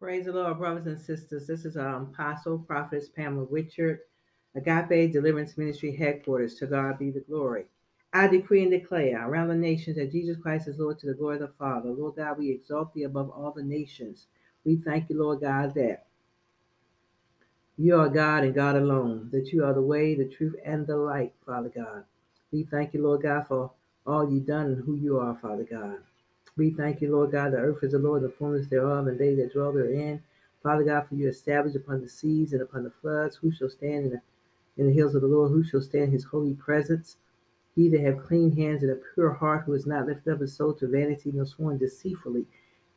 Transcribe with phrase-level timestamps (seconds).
[0.00, 1.46] Praise the Lord, brothers and sisters.
[1.46, 3.98] This is um, Apostle Prophetess Pamela Richard,
[4.54, 6.54] Agape Deliverance Ministry Headquarters.
[6.54, 7.66] To God be the glory.
[8.14, 11.34] I decree and declare around the nations that Jesus Christ is Lord to the glory
[11.34, 11.90] of the Father.
[11.90, 14.28] Lord God, we exalt thee above all the nations.
[14.64, 16.06] We thank you, Lord God, that
[17.76, 20.96] you are God and God alone, that you are the way, the truth, and the
[20.96, 22.04] light, Father God.
[22.52, 23.72] We thank you, Lord God, for
[24.06, 25.98] all you've done and who you are, Father God.
[26.60, 29.34] We thank you, Lord God, the earth is the Lord, the fullness thereof, and they
[29.34, 30.22] that dwell therein.
[30.62, 33.36] Father God, for you established upon the seas and upon the floods.
[33.36, 34.20] Who shall stand in the,
[34.76, 35.52] in the hills of the Lord?
[35.52, 37.16] Who shall stand in his holy presence?
[37.74, 40.52] He that have clean hands and a pure heart, who has not lifted up his
[40.54, 42.44] soul to vanity, nor sworn deceitfully.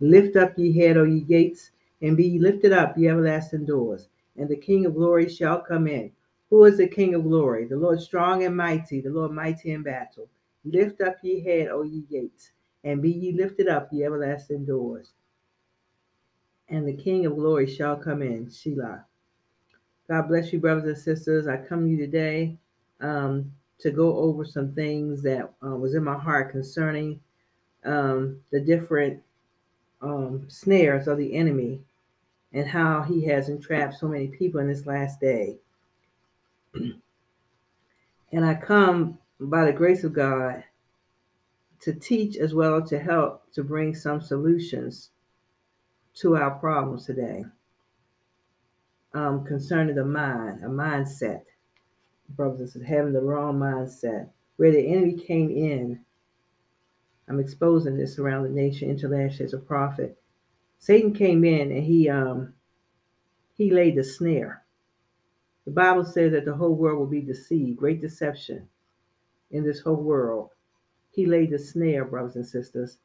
[0.02, 1.72] Lift up ye head, O ye gates,
[2.02, 5.88] and be ye lifted up, ye everlasting doors, and the King of glory shall come
[5.88, 6.12] in.
[6.50, 7.64] Who is the King of glory?
[7.64, 10.28] The Lord strong and mighty, the Lord mighty in battle.
[10.66, 12.52] Lift up ye head, O ye gates,
[12.84, 15.14] and be ye lifted up, ye everlasting doors,
[16.70, 18.50] and the King of glory shall come in.
[18.50, 19.06] Selah.
[20.10, 21.48] God bless you, brothers and sisters.
[21.48, 22.58] I come to you today
[23.00, 27.20] um, to go over some things that uh, was in my heart concerning
[27.86, 29.22] um, the different
[30.02, 31.82] um, snares of the enemy
[32.52, 35.58] and how he has entrapped so many people in this last day.
[36.74, 40.64] and I come by the grace of God
[41.84, 45.10] to teach as well to help to bring some solutions
[46.14, 47.44] to our problems today
[49.14, 51.42] um, concerning the mind, a mindset,
[52.30, 56.00] brothers having the wrong mindset, where the enemy came in.
[57.28, 60.18] I'm exposing this around the nation internationally as a prophet.
[60.80, 62.54] Satan came in and he um,
[63.56, 64.64] he laid the snare.
[65.66, 68.68] The Bible says that the whole world will be deceived, great deception
[69.52, 70.50] in this whole world.
[71.14, 72.98] He laid the snare, brothers and sisters.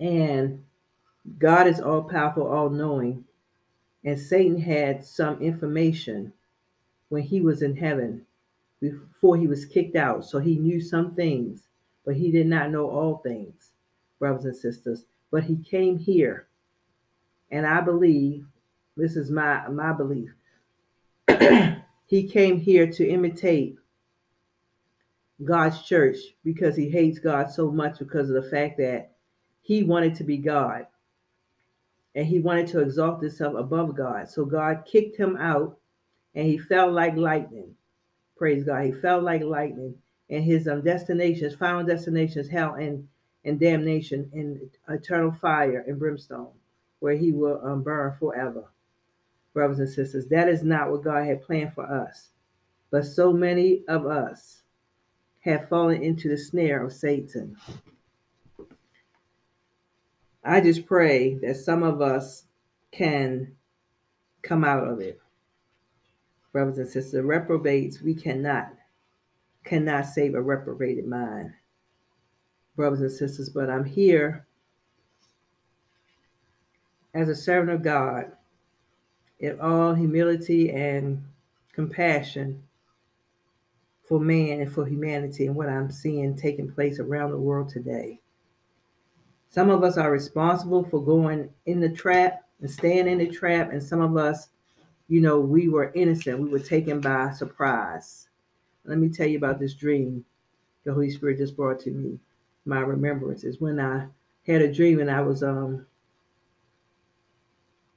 [0.00, 0.64] And
[1.38, 3.24] God is all powerful, all knowing.
[4.04, 6.32] And Satan had some information
[7.10, 8.24] when he was in heaven
[8.80, 10.24] before he was kicked out.
[10.24, 11.64] So he knew some things,
[12.06, 13.72] but he did not know all things,
[14.18, 15.04] brothers and sisters.
[15.30, 16.46] But he came here.
[17.50, 18.46] And I believe,
[18.96, 20.30] this is my, my belief,
[22.06, 23.76] he came here to imitate
[25.44, 29.12] God's church because he hates God so much because of the fact that
[29.62, 30.86] he wanted to be God
[32.14, 34.28] and he wanted to exalt himself above God.
[34.28, 35.78] So God kicked him out
[36.34, 37.74] and he fell like lightning.
[38.36, 38.84] Praise God.
[38.84, 39.94] He fell like lightning.
[40.30, 43.06] And his um, destination, his final destination is hell and,
[43.44, 46.52] and damnation and eternal fire and brimstone,
[47.00, 48.64] where he will um, burn forever.
[49.52, 52.30] Brothers and sisters, that is not what God had planned for us.
[52.90, 54.62] But so many of us
[55.44, 57.56] have fallen into the snare of Satan.
[60.42, 62.44] I just pray that some of us
[62.90, 63.54] can
[64.42, 65.20] come out of it.
[66.52, 68.72] Brothers and sisters, reprobates, we cannot,
[69.64, 71.52] cannot save a reprobated mind.
[72.76, 74.46] Brothers and sisters, but I'm here
[77.12, 78.32] as a servant of God
[79.40, 81.24] in all humility and
[81.72, 82.62] compassion
[84.06, 88.20] for man and for humanity and what I'm seeing taking place around the world today.
[89.48, 93.72] Some of us are responsible for going in the trap and staying in the trap,
[93.72, 94.48] and some of us,
[95.08, 96.40] you know, we were innocent.
[96.40, 98.28] We were taken by surprise.
[98.84, 100.24] Let me tell you about this dream
[100.84, 102.18] the Holy Spirit just brought to me.
[102.66, 104.06] My remembrance is when I
[104.46, 105.86] had a dream and I was um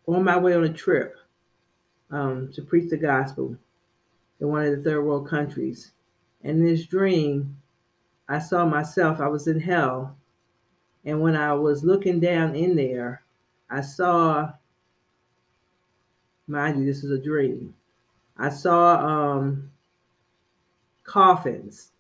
[0.07, 1.16] on my way on a trip
[2.12, 3.57] um, to preach the gospel
[4.40, 5.91] in one of the third world countries.
[6.41, 7.57] In this dream,
[8.29, 10.17] I saw myself, I was in hell.
[11.05, 13.23] And when I was looking down in there,
[13.69, 14.51] I saw,
[16.47, 17.73] mind you, this is a dream.
[18.37, 19.71] I saw um,
[21.03, 21.91] coffins.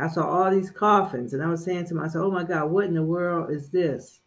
[0.00, 2.86] I saw all these coffins, and I was saying to myself, oh my God, what
[2.86, 4.20] in the world is this?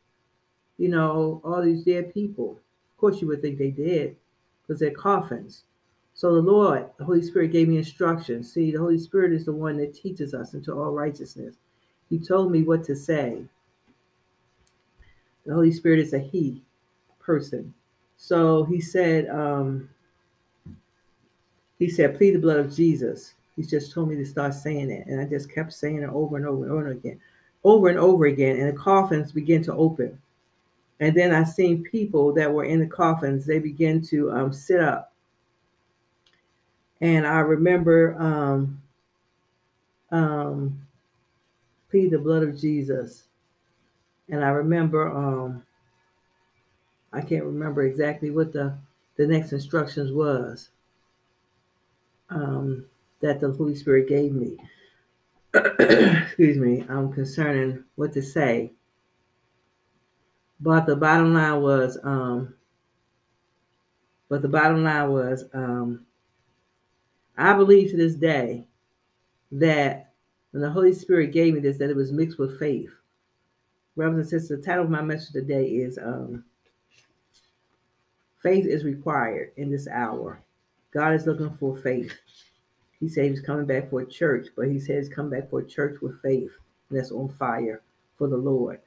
[0.78, 2.52] You know, all these dead people.
[2.52, 4.16] Of course, you would think they did
[4.62, 5.64] because they're coffins.
[6.16, 8.52] So the Lord, the Holy Spirit gave me instructions.
[8.52, 11.56] See, the Holy Spirit is the one that teaches us into all righteousness.
[12.10, 13.44] He told me what to say.
[15.46, 16.64] The Holy Spirit is a He
[17.20, 17.74] person.
[18.16, 19.90] So he said, um,
[21.80, 23.34] he said, plead the blood of Jesus.
[23.58, 25.08] He just told me to start saying it.
[25.08, 27.20] And I just kept saying it over and over and over again,
[27.66, 28.58] over and over again.
[28.58, 30.18] And the coffins began to open.
[31.02, 34.80] And then I seen people that were in the coffins, they began to um, sit
[34.80, 35.12] up
[37.02, 38.82] and I remember um,
[40.12, 40.88] um,
[41.90, 43.24] plead the blood of Jesus.
[44.30, 45.64] And I remember um,
[47.14, 48.78] I can't remember exactly what the
[49.18, 50.70] the next instructions was
[52.30, 52.86] um,
[53.22, 54.58] that the Holy Spirit gave me.
[55.54, 58.74] Excuse me, I'm concerning what to say.
[60.60, 62.56] But the bottom line was, um,
[64.30, 66.06] but the bottom line was, um,
[67.38, 68.66] I believe to this day
[69.52, 70.14] that
[70.52, 72.92] when the Holy Spirit gave me this, that it was mixed with faith.
[73.96, 76.44] Brothers and sisters, the title of my message today is um,
[78.42, 80.42] Faith is Required in this hour.
[80.92, 82.14] God is looking for faith.
[83.00, 85.66] He said he's coming back for a church, but he says come back for a
[85.66, 86.52] church with faith
[86.90, 87.82] that's on fire
[88.18, 88.80] for the Lord.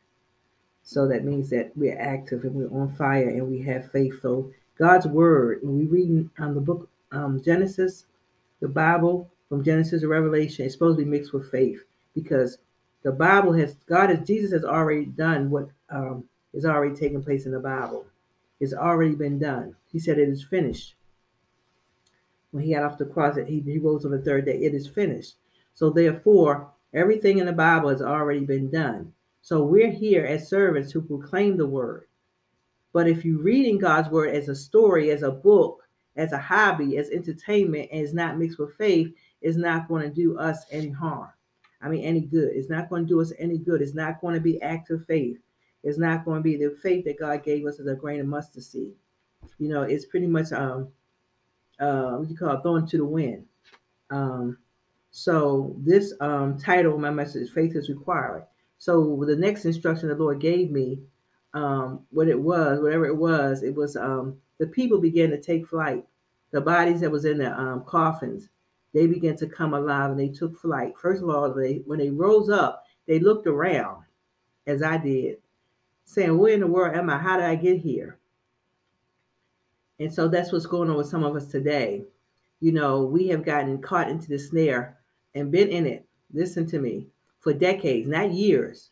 [0.83, 4.23] So that means that we're active and we're on fire and we have faith.
[4.23, 8.07] So God's word, when we read on um, the book um, Genesis,
[8.61, 11.83] the Bible from Genesis to Revelation, is supposed to be mixed with faith
[12.15, 12.59] because
[13.03, 17.47] the Bible has God has Jesus has already done what um, is already taking place
[17.47, 18.07] in the Bible.
[18.61, 19.77] It's already been done.
[19.93, 20.95] He said it is finished
[22.51, 24.59] when he got off the cross, he, he rose on the third day.
[24.59, 25.37] It is finished.
[25.75, 29.13] So therefore, everything in the Bible has already been done.
[29.43, 32.07] So we're here as servants who proclaim the word.
[32.93, 36.97] But if you're reading God's word as a story, as a book, as a hobby,
[36.97, 40.91] as entertainment, and is not mixed with faith, is not going to do us any
[40.91, 41.29] harm.
[41.81, 42.51] I mean, any good.
[42.55, 43.83] It's not going to do us any good.
[43.83, 45.39] It's not going to be active faith.
[45.85, 48.27] It's not going to be the faith that God gave us as a grain of
[48.27, 48.95] mustard seed.
[49.59, 50.89] You know, it's pretty much um
[51.81, 53.45] uh, what you call it, thrown to the wind.
[54.11, 54.59] Um,
[55.11, 58.45] so this um, title of my message, Faith is Required.
[58.79, 61.01] So the next instruction the Lord gave me,
[61.55, 65.67] um, what it was, whatever it was, it was um, the people began to take
[65.67, 66.05] flight.
[66.51, 68.49] The bodies that was in the um, coffins,
[68.95, 70.95] they began to come alive and they took flight.
[70.99, 74.05] First of all, they when they rose up, they looked around,
[74.67, 75.39] as I did,
[76.05, 77.19] saying, "Where in the world am I?
[77.19, 78.19] How did I get here?"
[80.01, 82.05] And so that's what's going on with some of us today.
[82.61, 84.99] You know, we have gotten caught into the snare
[85.35, 86.07] and been in it.
[86.33, 87.07] Listen to me
[87.41, 88.91] for decades, not years.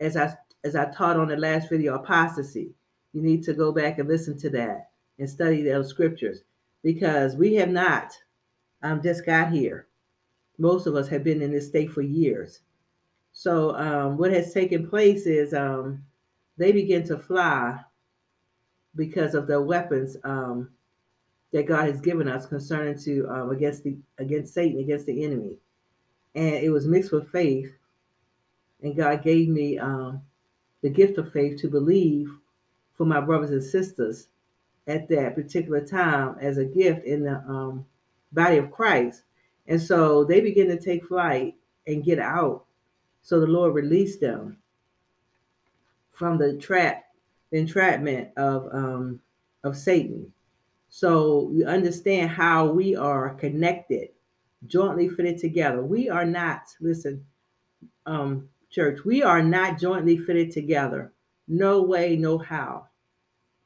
[0.00, 0.34] As I
[0.64, 2.72] as I taught on the last video, apostasy.
[3.12, 6.42] You need to go back and listen to that and study those scriptures
[6.82, 8.12] because we have not
[8.82, 9.86] um, just got here.
[10.58, 12.60] Most of us have been in this state for years.
[13.32, 16.04] So um, what has taken place is um,
[16.58, 17.78] they begin to fly
[18.94, 20.70] because of the weapons um,
[21.52, 25.56] that God has given us concerning to um, against the against Satan, against the enemy,
[26.34, 27.72] and it was mixed with faith.
[28.82, 30.20] And God gave me um,
[30.82, 32.28] the gift of faith to believe
[32.94, 34.28] for my brothers and sisters
[34.86, 37.84] at that particular time as a gift in the um,
[38.32, 39.22] body of Christ.
[39.66, 41.54] And so they begin to take flight
[41.86, 42.64] and get out.
[43.22, 44.58] So the Lord released them
[46.10, 47.04] from the trap
[47.50, 49.20] the entrapment of um,
[49.62, 50.32] of Satan.
[50.88, 54.08] So you understand how we are connected,
[54.66, 55.82] jointly fitted together.
[55.82, 57.24] We are not, listen,
[58.04, 61.12] um, church, we are not jointly fitted together.
[61.48, 62.86] No way, no how.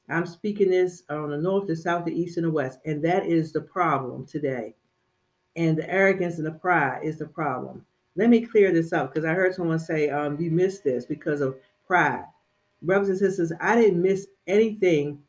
[0.08, 2.78] I'm speaking this on the north, the south, the east, and the west.
[2.84, 4.74] And that is the problem today.
[5.56, 7.84] And the arrogance and the pride is the problem.
[8.14, 11.40] Let me clear this up because I heard someone say, um, you missed this because
[11.40, 11.56] of
[11.86, 12.24] pride
[12.82, 15.22] brothers and sisters, I didn't miss anything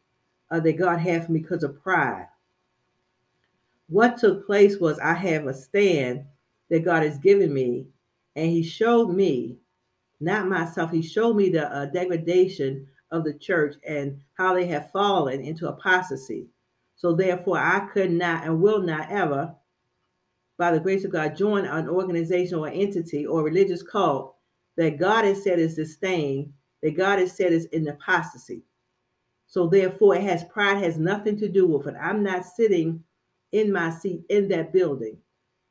[0.51, 2.27] uh, that God had for me because of pride.
[3.89, 6.25] What took place was I have a stand
[6.69, 7.87] that God has given me,
[8.35, 9.57] and He showed me,
[10.19, 14.91] not myself, He showed me the uh, degradation of the church and how they have
[14.91, 16.47] fallen into apostasy.
[16.95, 19.55] So therefore, I could not and will not ever,
[20.57, 24.35] by the grace of God, join an organization or entity or religious cult
[24.75, 28.63] that God has said is disdained that God has said is in apostasy.
[29.47, 31.95] So therefore, it has pride has nothing to do with it.
[31.99, 33.03] I'm not sitting
[33.51, 35.17] in my seat in that building.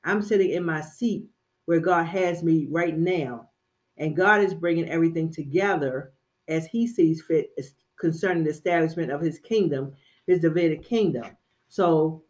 [0.05, 1.27] I'm sitting in my seat
[1.67, 3.51] where God has me right now.
[3.99, 6.13] And God is bringing everything together
[6.49, 7.51] as he sees fit
[7.99, 9.93] concerning the establishment of his kingdom,
[10.27, 11.37] his Davidic kingdom.
[11.69, 12.23] So,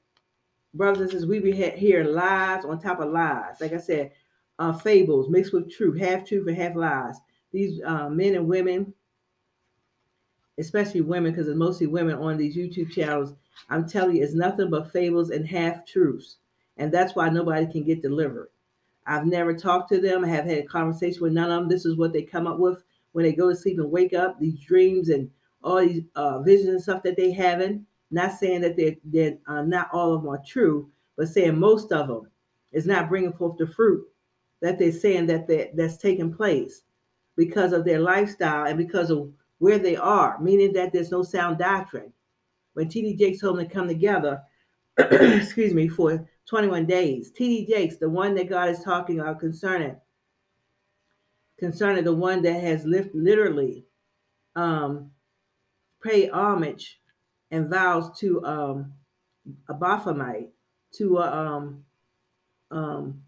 [0.74, 3.60] brothers and sisters, we be hearing lies on top of lies.
[3.60, 4.12] Like I said,
[4.58, 7.16] uh, fables mixed with truth, half truth and half lies
[7.56, 8.92] these uh, men and women,
[10.58, 13.32] especially women, because it's mostly women on these YouTube channels.
[13.70, 16.36] I'm telling you, it's nothing but fables and half truths,
[16.76, 18.48] and that's why nobody can get delivered.
[19.06, 20.24] I've never talked to them.
[20.24, 21.68] I have had a conversation with none of them.
[21.68, 22.82] This is what they come up with
[23.12, 24.38] when they go to sleep and wake up.
[24.38, 25.30] These dreams and
[25.62, 27.86] all these uh, visions and stuff that they having.
[28.10, 32.06] Not saying that they're, uh, not all of them are true, but saying most of
[32.06, 32.30] them
[32.72, 34.06] is not bringing forth the fruit
[34.60, 36.82] that they're saying that they, that's taking place
[37.36, 41.58] because of their lifestyle and because of where they are, meaning that there's no sound
[41.58, 42.12] doctrine.
[42.74, 43.16] When T.D.
[43.16, 44.40] Jakes told them to come together,
[45.10, 47.66] excuse me, for 21 days, T.D.
[47.70, 49.96] Jakes, the one that God is talking about concerning,
[51.58, 53.84] concerning the one that has lived literally
[54.54, 55.10] um,
[56.02, 57.00] pay homage
[57.50, 58.92] and vows to um,
[59.68, 60.50] a Baphomet,
[60.94, 61.84] to a, um,
[62.70, 63.20] um,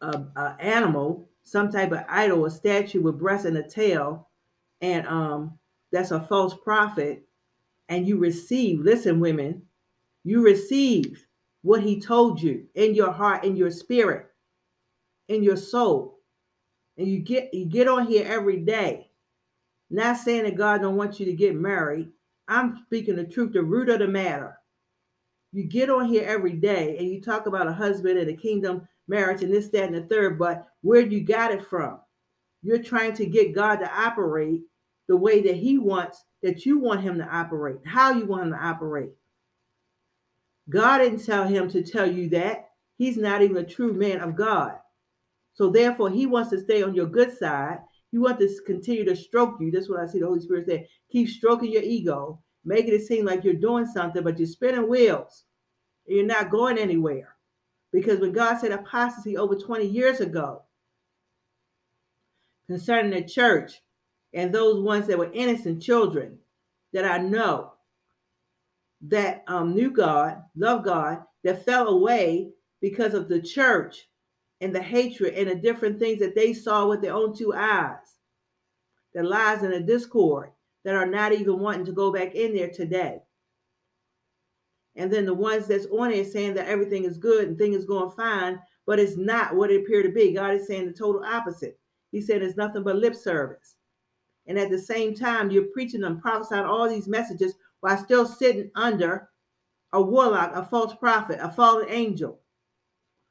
[0.00, 4.28] a, a animal, some type of idol, a statue with breasts and a tail,
[4.80, 5.58] and um,
[5.92, 7.22] that's a false prophet.
[7.88, 9.62] And you receive, listen, women,
[10.24, 11.26] you receive
[11.62, 14.26] what he told you in your heart, in your spirit,
[15.28, 16.18] in your soul.
[16.96, 19.10] And you get you get on here every day.
[19.90, 22.10] Not saying that God don't want you to get married.
[22.48, 24.58] I'm speaking the truth, the root of the matter.
[25.52, 28.86] You get on here every day and you talk about a husband and a kingdom
[29.08, 32.00] marriage and this, that, and the third, but where you got it from?
[32.62, 34.62] You're trying to get God to operate
[35.08, 38.52] the way that He wants, that you want Him to operate, how you want Him
[38.52, 39.10] to operate.
[40.68, 42.68] God didn't tell him to tell you that.
[42.96, 44.72] He's not even a true man of God.
[45.54, 47.78] So therefore, he wants to stay on your good side.
[48.10, 49.70] He wants to continue to stroke you.
[49.70, 50.88] That's what I see the Holy Spirit say.
[51.10, 55.44] Keep stroking your ego, making it seem like you're doing something, but you're spinning wheels.
[56.06, 57.36] And you're not going anywhere.
[57.92, 60.62] Because when God said apostasy over 20 years ago
[62.66, 63.80] concerning the church
[64.32, 66.38] and those ones that were innocent children
[66.92, 67.73] that I know,
[69.08, 74.08] that um, knew God, loved God, that fell away because of the church
[74.60, 78.18] and the hatred and the different things that they saw with their own two eyes,
[79.12, 80.50] the lies and the discord
[80.84, 83.18] that are not even wanting to go back in there today.
[84.96, 87.84] And then the ones that's on it saying that everything is good and things is
[87.84, 90.32] going fine, but it's not what it appeared to be.
[90.32, 91.78] God is saying the total opposite.
[92.12, 93.76] He said it's nothing but lip service.
[94.46, 97.54] And at the same time, you're preaching and prophesying all these messages
[97.84, 99.28] while still sitting under
[99.92, 102.40] a warlock, a false prophet, a fallen angel.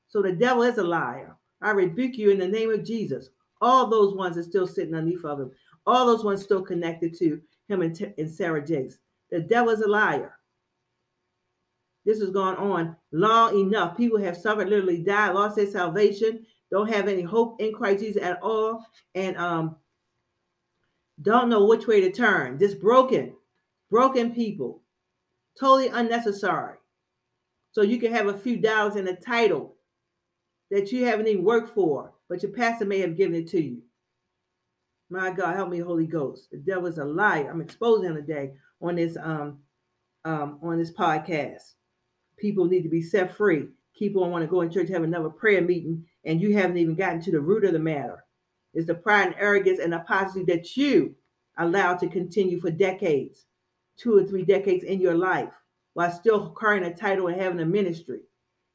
[0.10, 1.36] So the devil is a liar.
[1.64, 3.32] I rebuke you in the name of Jesus.
[3.62, 5.52] All those ones are still sitting underneath of him.
[5.88, 9.00] All those ones still connected to him and, T- and Sarah Jakes.
[9.32, 10.38] The devil is a liar.
[12.06, 13.98] This has gone on long enough.
[13.98, 18.22] People have suffered, literally died, lost their salvation, don't have any hope in Christ Jesus
[18.22, 19.78] at all, and um,
[21.24, 22.60] don't know which way to turn.
[22.60, 23.34] Just broken
[23.94, 24.82] broken people,
[25.60, 26.78] totally unnecessary.
[27.74, 29.76] So you can have a few dollars in a title
[30.72, 33.84] that you haven't even worked for, but your pastor may have given it to you.
[35.12, 36.50] My God, help me, Holy Ghost.
[36.50, 37.48] The devil is a liar.
[37.48, 39.60] I'm exposing him today on this um
[40.26, 41.74] um on this podcast.
[42.36, 43.68] People need to be set free.
[43.96, 47.22] People want to go in church, have another prayer meeting, and you haven't even gotten
[47.22, 48.26] to the root of the matter.
[48.74, 51.14] It's the pride and arrogance and apostasy that you
[51.60, 53.46] allowed to continue for decades
[53.98, 55.50] two or three decades in your life
[55.94, 58.22] while still carrying a title and having a ministry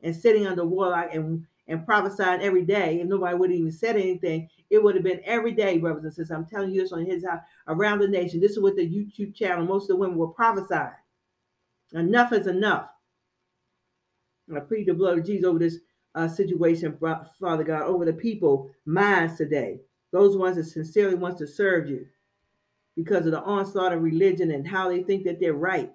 [0.02, 4.48] and sitting under warlock and and prophesying every day, and nobody would even said anything,
[4.70, 6.30] it would have been every day, brothers and sisters.
[6.30, 8.40] I'm telling you this on his house around the nation.
[8.40, 10.88] This is what the YouTube channel, most of the women were prophesying.
[11.92, 12.88] Enough is enough.
[14.54, 15.78] I plead the blood of Jesus over this
[16.14, 16.98] uh, situation,
[17.38, 19.80] Father God, over the people minds today.
[20.10, 22.06] Those ones that sincerely wants to serve you
[22.98, 25.92] because of the onslaught of religion and how they think that they're right,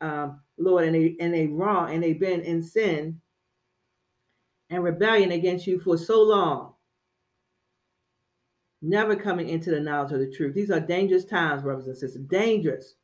[0.00, 3.20] um, Lord, and they and they wrong and they've been in sin
[4.70, 6.74] and rebellion against you for so long,
[8.80, 10.54] never coming into the knowledge of the truth.
[10.54, 12.24] These are dangerous times, brothers and sisters.
[12.26, 12.94] Dangerous,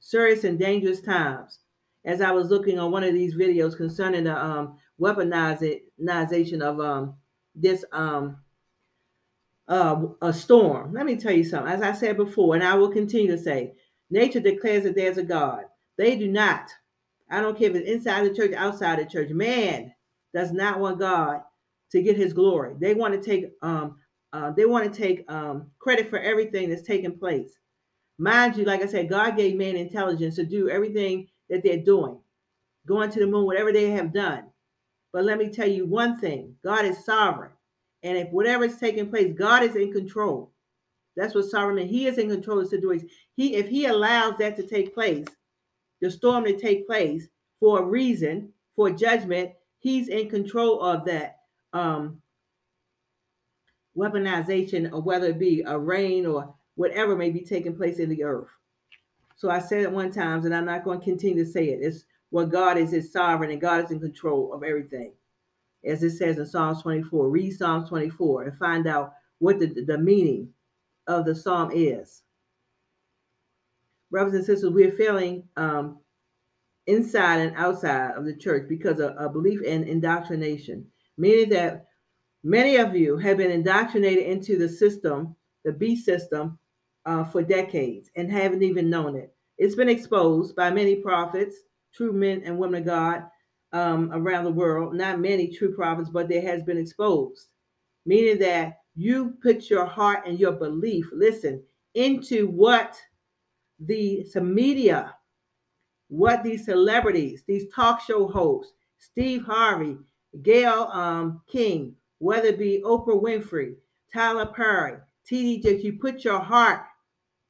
[0.00, 1.60] serious and dangerous times.
[2.04, 7.14] As I was looking on one of these videos concerning the um, weaponization of um,
[7.54, 8.36] this um,
[9.68, 10.92] uh, a storm.
[10.92, 11.72] Let me tell you something.
[11.72, 13.74] As I said before, and I will continue to say,
[14.10, 15.64] nature declares that there's a God.
[15.96, 16.70] They do not.
[17.30, 19.30] I don't care if it's inside the church, outside the church.
[19.30, 19.92] Man
[20.34, 21.42] does not want God
[21.92, 22.74] to get His glory.
[22.78, 23.96] They want to take um
[24.32, 27.52] uh, they want to take um, credit for everything that's taking place.
[28.18, 32.18] Mind you, like I said, God gave man intelligence to do everything that they're doing,
[32.86, 34.44] going to the moon, whatever they have done.
[35.12, 37.52] But let me tell you one thing: God is sovereign.
[38.02, 40.52] And if whatever is taking place, God is in control.
[41.16, 43.08] That's what Solomon, he is in control of the situation.
[43.34, 45.26] He, if he allows that to take place,
[46.00, 47.26] the storm to take place
[47.58, 49.50] for a reason, for judgment,
[49.80, 51.38] he's in control of that
[51.72, 52.22] um,
[53.96, 58.22] weaponization, or whether it be a rain or whatever may be taking place in the
[58.22, 58.48] earth.
[59.34, 61.80] So I said it one time, and I'm not going to continue to say it.
[61.82, 65.12] It's what God is is sovereign, and God is in control of everything
[65.84, 67.28] as it says in Psalms 24.
[67.28, 70.48] Read Psalms 24 and find out what the, the meaning
[71.06, 72.22] of the psalm is.
[74.10, 75.98] brothers and sisters, we're failing um,
[76.86, 81.86] inside and outside of the church because of a belief in indoctrination, meaning that
[82.44, 86.58] many of you have been indoctrinated into the system, the B system,
[87.06, 89.34] uh, for decades and haven't even known it.
[89.58, 91.56] It's been exposed by many prophets,
[91.94, 93.24] true men and women of God
[93.72, 94.94] um, around the world.
[94.94, 97.48] Not many true prophets, but there has been exposed,
[98.06, 101.62] meaning that you put your heart and your belief, listen,
[101.94, 102.96] into what
[103.80, 105.14] the some media,
[106.08, 109.96] what these celebrities, these talk show hosts, Steve Harvey,
[110.42, 113.74] Gayle um, King, whether it be Oprah Winfrey,
[114.12, 114.98] Tyler Perry,
[115.30, 116.80] TD Jakes, you put your heart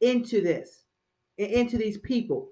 [0.00, 0.84] into this,
[1.38, 2.48] into these people,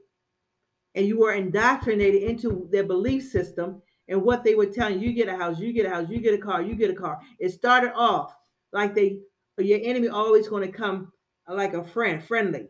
[0.97, 5.11] and you were indoctrinated into their belief system and what they were telling you.
[5.11, 6.95] You get a house, you get a house, you get a car, you get a
[6.95, 7.21] car.
[7.39, 8.35] It started off
[8.73, 9.19] like they,
[9.59, 11.13] your enemy always going to come
[11.47, 12.69] like a friend, friendly.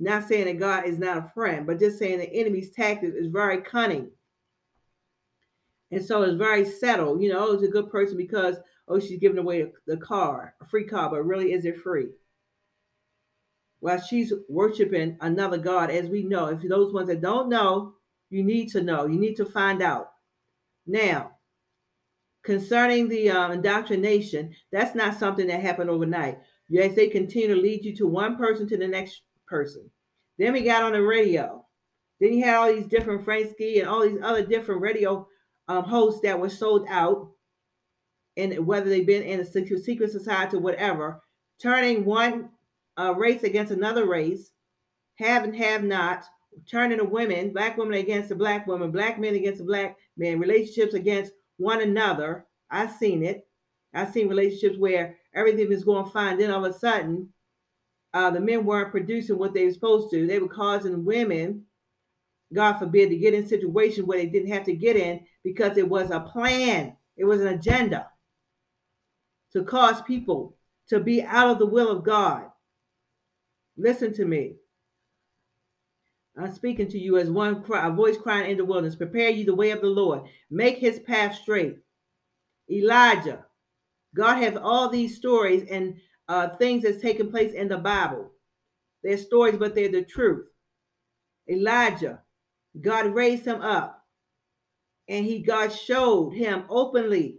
[0.00, 3.28] Not saying that God is not a friend, but just saying the enemy's tactics is
[3.28, 4.10] very cunning.
[5.90, 7.20] And so it's very subtle.
[7.20, 8.56] You know, oh, it's a good person because,
[8.88, 12.08] oh, she's giving away the car, a free car, but really is it free?
[13.80, 16.46] While she's worshiping another God, as we know.
[16.46, 17.94] If those ones that don't know,
[18.30, 19.06] you need to know.
[19.06, 20.12] You need to find out.
[20.86, 21.32] Now,
[22.42, 26.38] concerning the um, indoctrination, that's not something that happened overnight.
[26.68, 29.90] Yes, they continue to lead you to one person to the next person.
[30.38, 31.64] Then we got on the radio.
[32.20, 35.26] Then you had all these different Frankie and all these other different radio
[35.68, 37.30] um, hosts that were sold out,
[38.36, 41.20] and whether they've been in a secret society or whatever,
[41.60, 42.50] turning one
[42.98, 44.50] uh, race against another race,
[45.16, 46.24] have and have not,
[46.68, 50.38] turning the women, black women against the black women, black men against the black men,
[50.38, 52.46] relationships against one another.
[52.70, 53.46] I've seen it.
[53.94, 56.38] I've seen relationships where everything was going fine.
[56.38, 57.28] Then all of a sudden,
[58.14, 60.26] uh, the men weren't producing what they were supposed to.
[60.26, 61.64] They were causing women,
[62.52, 65.88] God forbid, to get in situations where they didn't have to get in because it
[65.88, 68.08] was a plan, it was an agenda
[69.52, 70.56] to cause people
[70.88, 72.50] to be out of the will of God.
[73.78, 74.56] Listen to me.
[76.36, 78.96] I'm speaking to you as one cry, a voice crying in the wilderness.
[78.96, 80.22] Prepare you the way of the Lord.
[80.50, 81.78] Make his path straight.
[82.70, 83.44] Elijah.
[84.14, 85.96] God has all these stories and
[86.28, 88.30] uh, things that's taken place in the Bible.
[89.02, 90.46] They're stories, but they're the truth.
[91.48, 92.22] Elijah,
[92.80, 94.04] God raised him up,
[95.08, 97.38] and he God showed him openly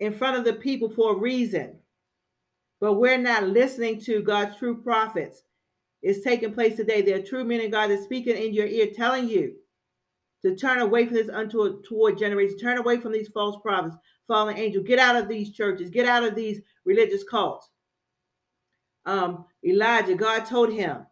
[0.00, 1.78] in front of the people for a reason.
[2.80, 5.42] But we're not listening to God's true prophets.
[6.02, 7.02] It's taking place today.
[7.02, 9.54] There are true men and God is speaking in your ear, telling you
[10.42, 13.96] to turn away from this unto toward generation, turn away from these false prophets,
[14.28, 17.70] fallen angel, get out of these churches, get out of these religious cults
[19.06, 21.06] um, Elijah, God told him,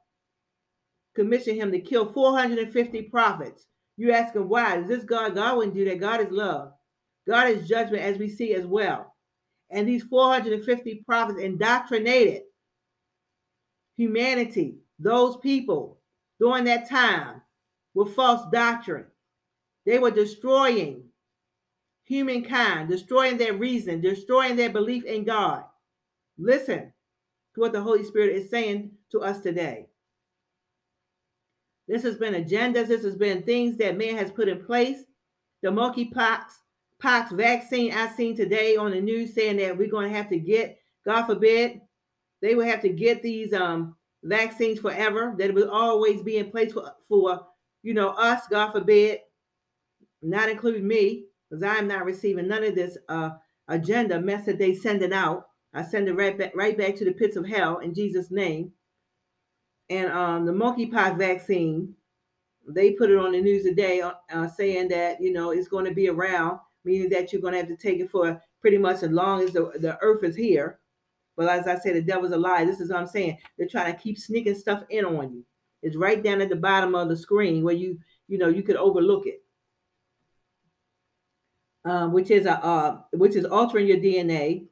[1.14, 3.66] commissioned him to kill 450 prophets.
[3.97, 4.79] You ask him why?
[4.79, 5.37] Is this God?
[5.37, 6.01] God wouldn't do that.
[6.01, 6.73] God is love.
[7.27, 9.14] God is judgment, as we see as well.
[9.70, 12.42] And these 450 prophets indoctrinated
[13.96, 15.98] humanity, those people
[16.40, 17.42] during that time
[17.94, 19.07] with false doctrine.
[19.87, 21.04] They were destroying
[22.04, 25.64] humankind, destroying their reason, destroying their belief in God.
[26.38, 26.92] Listen,
[27.54, 29.87] to what the Holy Spirit is saying to us today.
[31.87, 32.88] This has been agendas.
[32.88, 35.04] This has been things that man has put in place.
[35.62, 36.42] The monkeypox
[37.00, 40.38] pox vaccine I seen today on the news saying that we're going to have to
[40.38, 41.80] get, God forbid,
[42.44, 45.35] they will have to get these um, vaccines forever.
[45.38, 47.46] That it will always be in place for, for
[47.83, 49.20] you know us, God forbid,
[50.20, 53.30] not including me, because I am not receiving none of this uh,
[53.68, 55.46] agenda mess that they sending out.
[55.72, 58.72] I send it right back, right back to the pits of hell in Jesus' name.
[59.88, 61.94] And um, the monkeypox vaccine,
[62.68, 65.87] they put it on the news today, uh, uh, saying that you know it's going
[65.87, 69.02] to be around, meaning that you're going to have to take it for pretty much
[69.02, 70.78] as long as the, the earth is here.
[71.37, 72.64] But as I said, the devil's a lie.
[72.64, 73.38] This is what I'm saying.
[73.59, 75.44] They're trying to keep sneaking stuff in on you.
[75.83, 78.77] It's right down at the bottom of the screen where you, you know, you could
[78.77, 79.42] overlook it.
[81.87, 84.68] Um, which is a uh, which is altering your DNA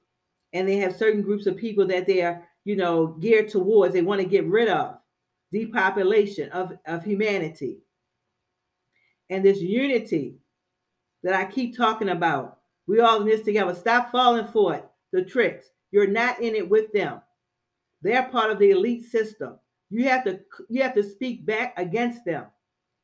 [0.52, 3.94] and they have certain groups of people that they are, you know, geared towards.
[3.94, 4.98] They want to get rid of
[5.50, 7.78] depopulation of, of humanity.
[9.30, 10.36] And this unity
[11.22, 13.74] that I keep talking about, we all in this together.
[13.74, 15.66] Stop falling for it, the tricks.
[15.92, 17.20] You're not in it with them.
[18.00, 19.58] They're part of the elite system.
[19.90, 22.46] You have to you have to speak back against them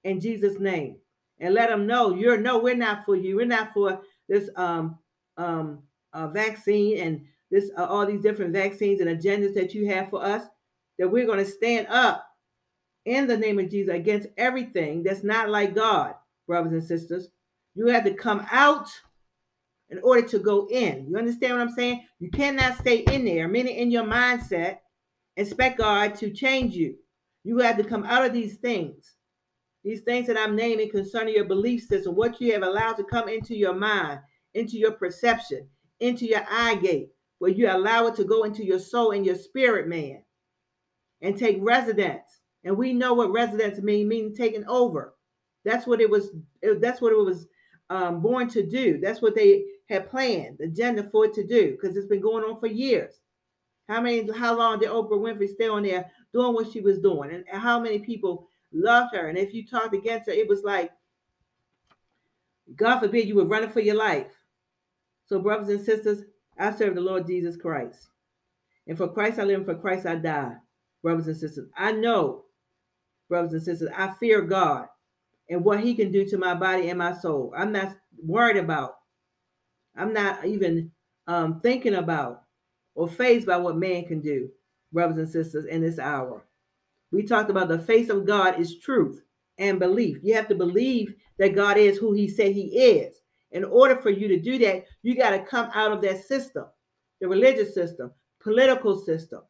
[0.05, 0.96] in Jesus' name
[1.38, 3.37] and let them know you're no, we're not for you.
[3.37, 4.98] We're not for this um
[5.37, 5.83] um
[6.14, 10.24] uh, vaccine and this uh, all these different vaccines and agendas that you have for
[10.24, 10.44] us,
[10.98, 12.27] that we're going to stand up
[13.05, 16.14] in the name of Jesus against everything that's not like God,
[16.46, 17.29] brothers and sisters.
[17.74, 18.88] You have to come out
[19.90, 21.07] in order to go in.
[21.09, 22.05] You understand what I'm saying?
[22.18, 24.79] You cannot stay in there, meaning in your mindset,
[25.37, 26.96] expect God to change you.
[27.44, 29.14] You have to come out of these things.
[29.85, 33.29] These things that I'm naming concerning your belief system, what you have allowed to come
[33.29, 34.20] into your mind,
[34.55, 35.68] into your perception,
[36.01, 39.37] into your eye gate, where you allow it to go into your soul and your
[39.37, 40.22] spirit man
[41.22, 42.40] and take residence.
[42.64, 45.14] And we know what residence means, meaning taking over.
[45.64, 46.31] That's what it was,
[46.81, 47.46] that's what it was
[47.88, 48.98] um, born to do.
[49.01, 52.44] That's what they had planned, the agenda for it to do, because it's been going
[52.44, 53.14] on for years.
[53.88, 57.31] How many, how long did Oprah Winfrey stay on there doing what she was doing?
[57.33, 59.29] And, and how many people loved her?
[59.29, 60.90] And if you talked against her, it was like,
[62.77, 64.27] God forbid you were running for your life.
[65.27, 66.22] So, brothers and sisters,
[66.59, 68.09] I serve the Lord Jesus Christ.
[68.87, 70.55] And for Christ I live, and for Christ I die,
[71.03, 71.68] brothers and sisters.
[71.77, 72.44] I know,
[73.29, 74.88] brothers and sisters, I fear God
[75.48, 77.55] and what he can do to my body and my soul.
[77.57, 78.98] I'm not worried about.
[79.99, 80.91] I'm not even
[81.27, 82.45] um, thinking about
[82.95, 84.49] or phased by what man can do,
[84.93, 86.45] brothers and sisters, in this hour.
[87.13, 89.23] We talked about the face of God is truth
[89.59, 90.19] and belief.
[90.23, 93.21] You have to believe that God is who he said he is.
[93.53, 96.67] In order for you to do that, you got to come out of that system,
[97.21, 99.41] the religious system, political system,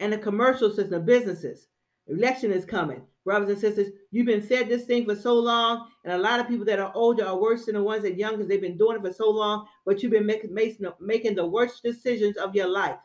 [0.00, 1.68] and the commercial system, businesses.
[2.08, 3.02] Election is coming.
[3.24, 6.48] Brothers and sisters, you've been fed this thing for so long, and a lot of
[6.48, 8.76] people that are older are worse than the ones that are young because they've been
[8.76, 10.54] doing it for so long, but you've been making,
[11.00, 12.98] making the worst decisions of your life,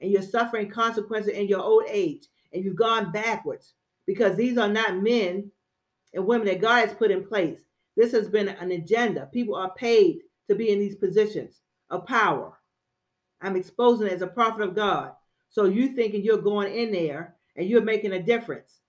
[0.00, 3.72] and you're suffering consequences in your old age, and you've gone backwards
[4.06, 5.50] because these are not men
[6.12, 7.62] and women that God has put in place.
[7.96, 9.30] This has been an agenda.
[9.32, 12.52] People are paid to be in these positions of power.
[13.40, 15.12] I'm exposing as a prophet of God.
[15.48, 18.80] So you thinking you're going in there and you're making a difference.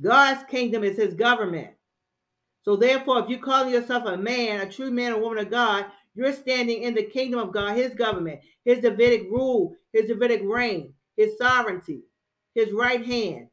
[0.00, 1.70] God's kingdom is his government.
[2.62, 5.86] So therefore, if you call yourself a man, a true man or woman of God,
[6.14, 10.94] you're standing in the kingdom of God, his government, his Davidic rule, his Davidic reign,
[11.16, 12.02] his sovereignty,
[12.54, 13.48] his right hand.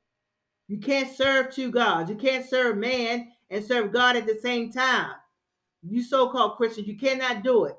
[0.68, 2.10] You can't serve two gods.
[2.10, 5.14] You can't serve man and serve God at the same time.
[5.82, 7.76] You so-called Christians, you cannot do it.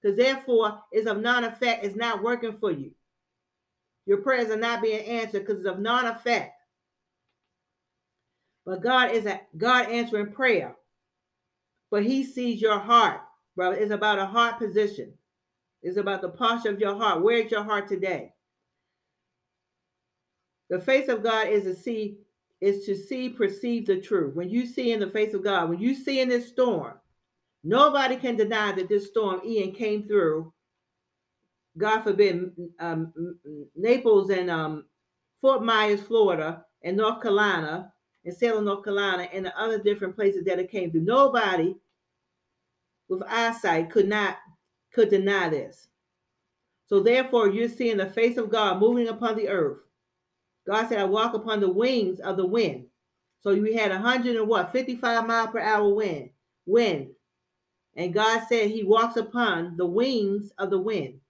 [0.00, 2.92] Because therefore, it's of non-effect, it's not working for you.
[4.08, 6.54] Your prayers are not being answered because of non-effect.
[8.64, 10.74] But God is a God answering prayer.
[11.90, 13.20] But He sees your heart,
[13.54, 13.76] brother.
[13.76, 15.12] It's about a heart position.
[15.82, 17.22] It's about the posture of your heart.
[17.22, 18.32] Where is your heart today?
[20.70, 22.16] The face of God is to see,
[22.62, 24.34] is to see, perceive the truth.
[24.34, 26.94] When you see in the face of God, when you see in this storm,
[27.62, 30.50] nobody can deny that this storm, Ian, came through.
[31.78, 33.12] God forbid, um,
[33.76, 34.84] Naples and um,
[35.40, 37.92] Fort Myers, Florida, and North Carolina,
[38.24, 40.98] and Salem, North Carolina, and the other different places that it came to.
[40.98, 41.76] Nobody
[43.08, 44.36] with eyesight could not
[44.92, 45.88] could deny this.
[46.86, 49.78] So therefore, you're seeing the face of God moving upon the earth.
[50.66, 52.86] God said, "I walk upon the wings of the wind."
[53.40, 56.30] So we had a hundred and what, 55 mile per hour wind,
[56.66, 57.14] wind,
[57.94, 61.20] and God said He walks upon the wings of the wind.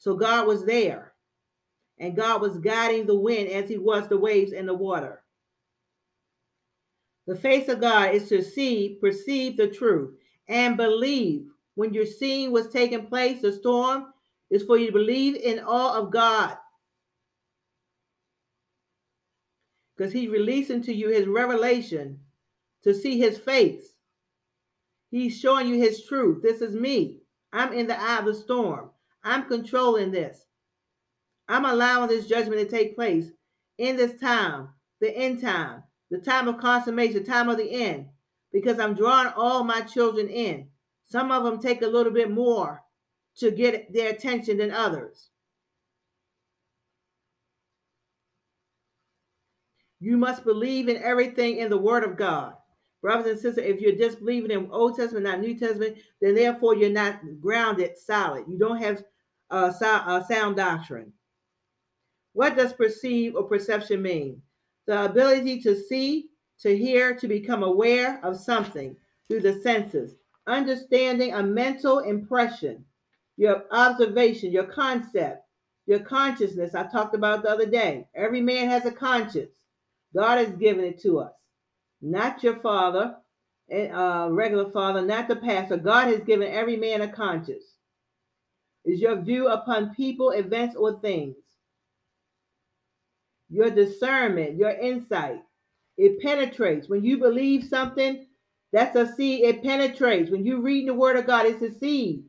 [0.00, 1.12] So God was there,
[1.98, 5.22] and God was guiding the wind as He was the waves and the water.
[7.26, 10.16] The face of God is to see, perceive the truth,
[10.48, 11.44] and believe.
[11.74, 14.06] When you're seeing what's taking place, the storm
[14.48, 16.56] is for you to believe in all of God.
[19.96, 22.20] Because He's releasing to you His revelation
[22.84, 23.92] to see His face.
[25.10, 26.42] He's showing you His truth.
[26.42, 27.18] This is me.
[27.52, 28.90] I'm in the eye of the storm.
[29.24, 30.44] I'm controlling this.
[31.48, 33.30] I'm allowing this judgment to take place
[33.78, 34.68] in this time,
[35.00, 38.06] the end time the time of consummation, time of the end,
[38.52, 40.68] because I'm drawing all my children in.
[41.06, 42.82] Some of them take a little bit more
[43.36, 45.30] to get their attention than others.
[50.00, 52.54] You must believe in everything in the Word of God.
[53.02, 56.76] Brothers and sisters, if you're just believing in Old Testament, not New Testament, then therefore
[56.76, 58.44] you're not grounded solid.
[58.46, 59.02] You don't have
[59.50, 61.12] uh, a sound, uh, sound doctrine.
[62.34, 64.42] What does perceive or perception mean?
[64.90, 68.96] the ability to see, to hear, to become aware of something
[69.28, 70.16] through the senses,
[70.48, 72.84] understanding a mental impression,
[73.36, 75.46] your observation, your concept,
[75.86, 76.74] your consciousness.
[76.74, 78.08] I talked about the other day.
[78.16, 79.52] Every man has a conscience.
[80.12, 81.36] God has given it to us,
[82.02, 83.16] not your father,
[83.72, 85.76] uh, regular father, not the pastor.
[85.78, 87.64] God has given every man a conscience.
[88.84, 91.36] Is your view upon people, events, or things
[93.50, 95.42] your discernment, your insight,
[95.98, 96.88] It penetrates.
[96.88, 98.26] When you believe something,
[98.72, 99.44] that's a seed.
[99.44, 100.30] It penetrates.
[100.30, 102.24] When you read the word of God, it's a seed.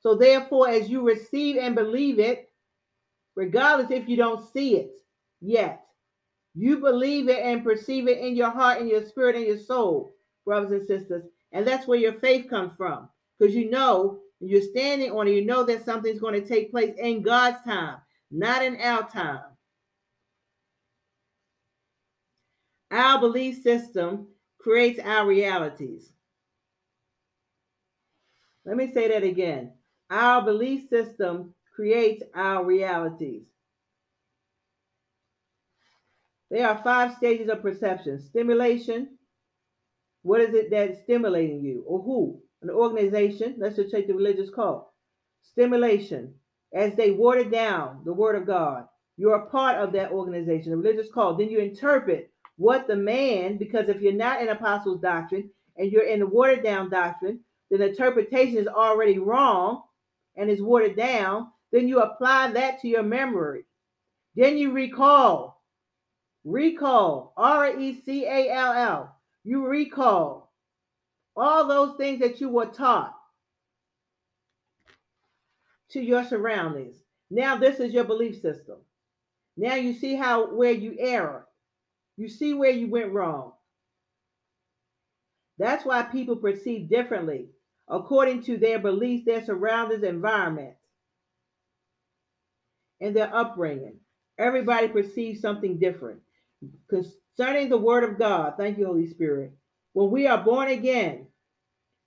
[0.00, 2.50] So therefore, as you receive and believe it,
[3.36, 4.92] regardless if you don't see it
[5.40, 5.84] yet,
[6.54, 10.14] you believe it and perceive it in your heart and your spirit and your soul,
[10.44, 11.24] brothers and sisters.
[11.52, 13.08] And that's where your faith comes from.
[13.38, 16.94] Because you know you're standing on it, you know that something's going to take place
[16.98, 17.98] in God's time,
[18.30, 19.40] not in our time.
[22.90, 26.12] Our belief system creates our realities.
[28.64, 29.72] Let me say that again.
[30.10, 33.44] Our belief system creates our realities.
[36.52, 39.16] There are five stages of perception stimulation.
[40.20, 42.42] What is it that's stimulating you or who?
[42.60, 43.54] An organization.
[43.56, 44.90] Let's just take the religious cult.
[45.40, 46.34] Stimulation.
[46.74, 48.86] As they water down the word of God,
[49.16, 51.38] you're a part of that organization, the religious cult.
[51.38, 56.06] Then you interpret what the man, because if you're not in apostles' doctrine and you're
[56.06, 59.84] in the watered down doctrine, then the interpretation is already wrong
[60.36, 61.48] and is watered down.
[61.72, 63.64] Then you apply that to your memory.
[64.36, 65.61] Then you recall,
[66.44, 69.16] recall, R E C A L L.
[69.44, 70.52] You recall
[71.36, 73.14] all those things that you were taught
[75.90, 76.96] to your surroundings.
[77.30, 78.76] Now, this is your belief system.
[79.56, 81.46] Now you see how where you err
[82.16, 83.52] you see where you went wrong.
[85.58, 87.48] That's why people perceive differently
[87.88, 90.74] according to their beliefs, their surroundings, environment,
[93.00, 93.96] and their upbringing.
[94.38, 96.20] Everybody perceives something different.
[96.88, 99.52] Concerning the Word of God, thank you, Holy Spirit.
[99.92, 101.26] When we are born again,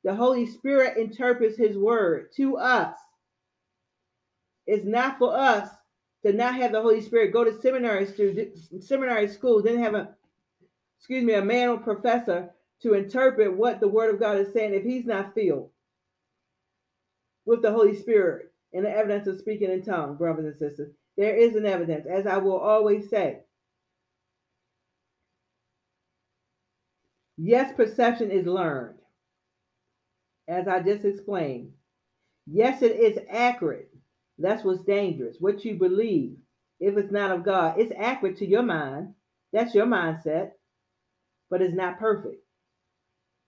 [0.03, 2.95] the Holy Spirit interprets His Word to us.
[4.67, 5.69] It's not for us
[6.25, 10.15] to not have the Holy Spirit, go to seminary student, seminary school, then have a
[10.97, 12.49] excuse me, a man or professor
[12.81, 15.69] to interpret what the word of God is saying if he's not filled
[17.45, 20.91] with the Holy Spirit and the evidence of speaking in tongues, brothers and sisters.
[21.15, 23.44] There is an evidence, as I will always say.
[27.37, 28.95] Yes, perception is learned,
[30.47, 31.71] as I just explained.
[32.47, 33.89] Yes, it is accurate.
[34.37, 35.37] That's what's dangerous.
[35.39, 36.37] What you believe,
[36.79, 39.13] if it's not of God, it's accurate to your mind.
[39.51, 40.51] That's your mindset,
[41.49, 42.43] but it's not perfect.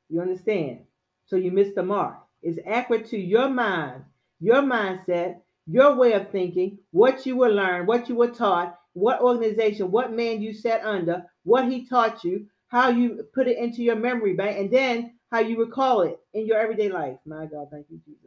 [0.09, 0.79] You understand?
[1.25, 2.17] So you miss the mark.
[2.41, 4.03] It's accurate to your mind,
[4.39, 9.21] your mindset, your way of thinking, what you were learned, what you were taught, what
[9.21, 13.83] organization, what man you sat under, what he taught you, how you put it into
[13.83, 17.17] your memory bank, and then how you recall it in your everyday life.
[17.25, 18.23] My God, thank you, Jesus.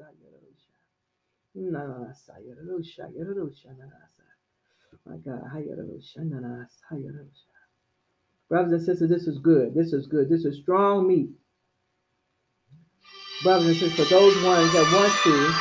[5.07, 5.43] My God,
[8.49, 9.75] brothers and sisters, this is good.
[9.75, 10.29] This is good.
[10.29, 11.31] This is strong meat.
[13.43, 15.55] Brothers and sisters, for those ones that want to,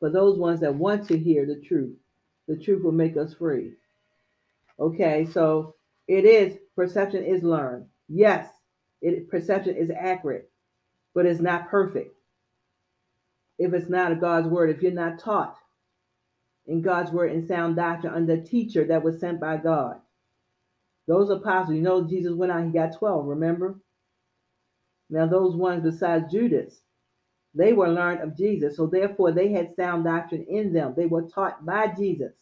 [0.00, 1.96] for those ones that want to hear the truth,
[2.48, 3.72] the truth will make us free.
[4.78, 5.74] Okay, so
[6.12, 7.86] it is perception is learned.
[8.06, 8.46] Yes,
[9.00, 10.50] it perception is accurate,
[11.14, 12.14] but it's not perfect
[13.58, 15.56] if it's not a God's word, if you're not taught
[16.66, 20.00] in God's word and sound doctrine under teacher that was sent by God.
[21.08, 23.80] Those apostles, you know, Jesus went out, he got 12, remember?
[25.08, 26.80] Now, those ones besides Judas,
[27.54, 28.76] they were learned of Jesus.
[28.76, 30.94] So, therefore, they had sound doctrine in them.
[30.94, 32.32] They were taught by Jesus.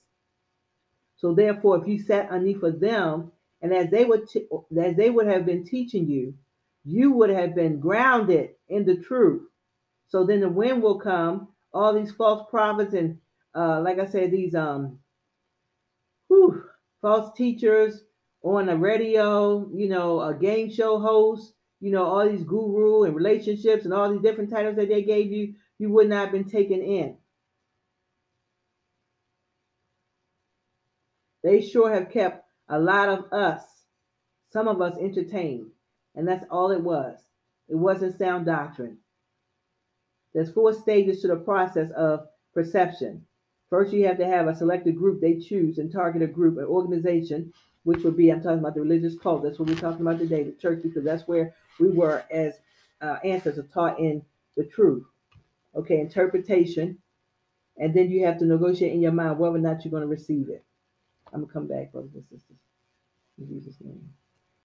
[1.16, 4.46] So, therefore, if you sat underneath of them, and as they would, t-
[4.80, 6.34] as they would have been teaching you,
[6.84, 9.42] you would have been grounded in the truth
[10.08, 11.48] so then the wind will come.
[11.72, 13.18] All these false prophets and,
[13.54, 14.98] uh, like I said, these um,
[16.28, 16.64] whew,
[17.00, 18.02] false teachers
[18.42, 23.14] on the radio, you know, a game show host, you know, all these guru and
[23.14, 26.44] relationships and all these different titles that they gave you, you would not have been
[26.48, 27.16] taken in.
[31.44, 32.39] They sure have kept
[32.70, 33.62] a lot of us,
[34.52, 35.70] some of us entertained.
[36.14, 37.18] And that's all it was.
[37.68, 38.98] It wasn't sound doctrine.
[40.32, 43.26] There's four stages to the process of perception.
[43.68, 46.64] First, you have to have a selected group they choose and target a group, an
[46.64, 47.52] organization,
[47.84, 49.42] which would be, I'm talking about the religious cult.
[49.42, 52.54] That's what we're talking about today, the church, because that's where we were as
[53.00, 54.22] uh, ancestors taught in
[54.56, 55.04] the truth.
[55.74, 56.98] Okay, interpretation.
[57.76, 60.08] And then you have to negotiate in your mind whether or not you're going to
[60.08, 60.64] receive it.
[61.32, 62.58] I'm going to come back, brothers and sisters.
[63.38, 64.10] In Jesus' name.